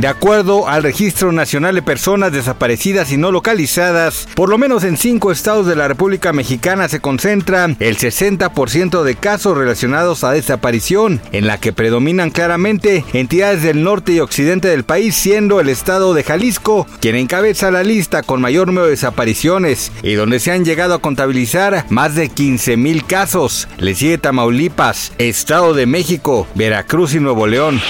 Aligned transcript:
De 0.00 0.08
acuerdo 0.08 0.66
al 0.66 0.82
Registro 0.82 1.30
Nacional 1.30 1.74
de 1.74 1.82
Personas 1.82 2.32
Desaparecidas 2.32 3.12
y 3.12 3.18
No 3.18 3.30
Localizadas, 3.32 4.28
por 4.34 4.48
lo 4.48 4.56
menos 4.56 4.82
en 4.82 4.96
cinco 4.96 5.30
estados 5.30 5.66
de 5.66 5.76
la 5.76 5.88
República 5.88 6.32
Mexicana 6.32 6.88
se 6.88 7.00
concentra 7.00 7.66
el 7.66 7.98
60% 7.98 9.02
de 9.02 9.14
casos 9.16 9.58
relacionados 9.58 10.24
a 10.24 10.32
desaparición, 10.32 11.20
en 11.32 11.46
la 11.46 11.58
que 11.58 11.74
predominan 11.74 12.30
claramente 12.30 13.04
entidades 13.12 13.62
del 13.62 13.82
norte 13.82 14.12
y 14.12 14.20
occidente 14.20 14.68
del 14.68 14.84
país, 14.84 15.14
siendo 15.14 15.60
el 15.60 15.68
estado 15.68 16.14
de 16.14 16.24
Jalisco 16.24 16.86
quien 17.02 17.16
encabeza 17.16 17.70
la 17.70 17.82
lista 17.82 18.22
con 18.22 18.40
mayor 18.40 18.68
número 18.68 18.86
de 18.86 18.92
desapariciones 18.92 19.92
y 20.02 20.14
donde 20.14 20.40
se 20.40 20.50
han 20.50 20.64
llegado 20.64 20.94
a 20.94 21.02
contabilizar 21.02 21.84
más 21.90 22.14
de 22.14 22.30
15 22.30 22.78
mil 22.78 23.04
casos. 23.04 23.68
Le 23.76 23.94
sigue 23.94 24.16
Tamaulipas, 24.16 25.12
Estado 25.18 25.74
de 25.74 25.84
México, 25.84 26.46
Veracruz 26.54 27.12
y 27.12 27.20
Nuevo 27.20 27.46
León. 27.46 27.82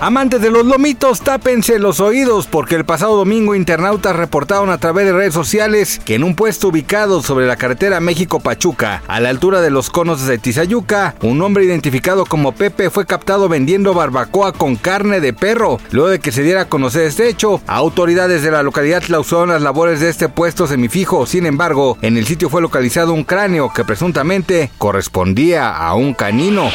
Amantes 0.00 0.40
de 0.40 0.50
los 0.50 0.66
lomitos, 0.66 1.20
tápense 1.42 1.80
los 1.80 1.98
oídos 1.98 2.46
porque 2.46 2.76
el 2.76 2.84
pasado 2.84 3.16
domingo 3.16 3.56
internautas 3.56 4.14
reportaron 4.14 4.70
a 4.70 4.78
través 4.78 5.06
de 5.06 5.12
redes 5.12 5.34
sociales 5.34 6.00
que 6.04 6.14
en 6.14 6.22
un 6.22 6.36
puesto 6.36 6.68
ubicado 6.68 7.20
sobre 7.20 7.48
la 7.48 7.56
carretera 7.56 7.98
México-Pachuca, 7.98 9.02
a 9.08 9.18
la 9.18 9.30
altura 9.30 9.60
de 9.60 9.70
los 9.70 9.90
conos 9.90 10.24
de 10.24 10.38
Tizayuca, 10.38 11.16
un 11.20 11.42
hombre 11.42 11.64
identificado 11.64 12.26
como 12.26 12.52
Pepe 12.52 12.90
fue 12.90 13.06
captado 13.06 13.48
vendiendo 13.48 13.92
barbacoa 13.92 14.52
con 14.52 14.76
carne 14.76 15.20
de 15.20 15.32
perro. 15.32 15.80
Luego 15.90 16.10
de 16.10 16.20
que 16.20 16.30
se 16.30 16.44
diera 16.44 16.60
a 16.60 16.68
conocer 16.68 17.06
este 17.06 17.28
hecho, 17.28 17.60
autoridades 17.66 18.42
de 18.42 18.52
la 18.52 18.62
localidad 18.62 19.02
clausuraron 19.02 19.48
las 19.48 19.62
labores 19.62 19.98
de 19.98 20.10
este 20.10 20.28
puesto 20.28 20.68
semifijo. 20.68 21.26
Sin 21.26 21.46
embargo, 21.46 21.98
en 22.02 22.18
el 22.18 22.26
sitio 22.26 22.50
fue 22.50 22.62
localizado 22.62 23.12
un 23.12 23.24
cráneo 23.24 23.72
que 23.74 23.84
presuntamente 23.84 24.70
correspondía 24.78 25.76
a 25.76 25.96
un 25.96 26.14
canino. 26.14 26.70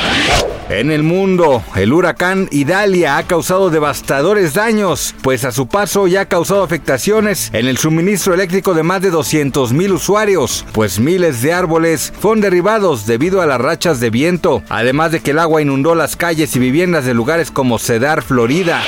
En 0.70 0.92
el 0.92 1.02
mundo, 1.02 1.64
el 1.76 1.94
huracán 1.94 2.50
Idalia 2.52 3.18
ha 3.18 3.24
causado 3.24 3.70
devastadores 3.70 4.54
daños, 4.54 5.16
pues 5.22 5.46
a 5.46 5.54
su 5.54 5.68
paso 5.68 6.08
ya 6.08 6.22
ha 6.22 6.26
causado 6.26 6.62
afectaciones 6.62 7.50
en 7.54 7.68
el 7.68 7.78
suministro 7.78 8.34
eléctrico 8.34 8.74
de 8.74 8.84
más 8.84 9.02
de 9.02 9.10
200 9.10 9.72
mil 9.72 9.94
usuarios, 9.94 10.66
pues 10.74 11.00
miles 11.00 11.42
de 11.42 11.54
árboles 11.54 12.12
fueron 12.20 12.42
derribados 12.42 13.06
debido 13.06 13.42
a 13.42 13.46
las 13.46 13.62
rachas 13.62 14.02
de 14.02 14.10
viento, 14.10 14.62
además 14.68 15.14
de 15.14 15.22
que 15.22 15.32
el 15.32 15.40
agua 15.40 15.62
inundó 15.62 15.96
las 15.96 16.18
calles 16.18 16.54
y 16.58 16.60
viviendas 16.60 17.06
de 17.06 17.14
lugares 17.14 17.50
como 17.50 17.80
Cedar, 17.80 18.22
Florida. 18.22 18.82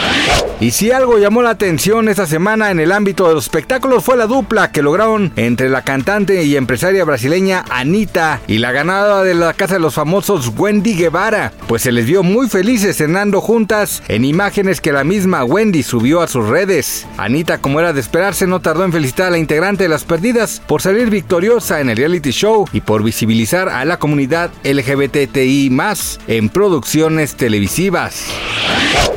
Y 0.61 0.71
si 0.71 0.91
algo 0.91 1.17
llamó 1.17 1.41
la 1.41 1.51
atención 1.51 2.09
esta 2.09 2.27
semana 2.27 2.69
en 2.69 2.81
el 2.81 2.91
ámbito 2.91 3.29
de 3.29 3.33
los 3.33 3.45
espectáculos 3.45 4.03
fue 4.03 4.17
la 4.17 4.27
dupla 4.27 4.73
que 4.73 4.81
lograron 4.81 5.31
entre 5.37 5.69
la 5.69 5.83
cantante 5.83 6.43
y 6.43 6.57
empresaria 6.57 7.05
brasileña 7.05 7.63
Anita 7.69 8.41
y 8.45 8.57
la 8.57 8.73
ganadora 8.73 9.23
de 9.23 9.35
la 9.35 9.53
Casa 9.53 9.75
de 9.75 9.79
los 9.79 9.93
Famosos 9.93 10.51
Wendy 10.57 10.95
Guevara, 10.95 11.53
pues 11.69 11.83
se 11.83 11.93
les 11.93 12.05
vio 12.05 12.23
muy 12.23 12.49
felices 12.49 12.97
cenando 12.97 13.39
juntas 13.39 14.03
en 14.09 14.25
imágenes 14.25 14.81
que 14.81 14.91
la 14.91 15.05
misma 15.05 15.45
Wendy 15.45 15.81
subió 15.81 16.21
a 16.21 16.27
sus 16.27 16.45
redes. 16.45 17.07
Anita, 17.17 17.59
como 17.59 17.79
era 17.79 17.93
de 17.93 18.01
esperarse, 18.01 18.45
no 18.45 18.59
tardó 18.59 18.83
en 18.83 18.91
felicitar 18.91 19.27
a 19.27 19.31
la 19.31 19.37
integrante 19.37 19.83
de 19.83 19.89
Las 19.89 20.03
Perdidas 20.03 20.61
por 20.67 20.81
salir 20.81 21.09
victoriosa 21.09 21.79
en 21.79 21.89
el 21.89 21.95
reality 21.95 22.31
show 22.31 22.67
y 22.73 22.81
por 22.81 23.01
visibilizar 23.01 23.69
a 23.69 23.85
la 23.85 23.97
comunidad 23.97 24.51
LGBTI 24.65 25.69
más 25.69 26.19
en 26.27 26.49
producciones 26.49 27.35
televisivas. 27.35 28.25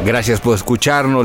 Gracias 0.05 0.41
por 0.41 0.57
escucharnos, 0.57 1.25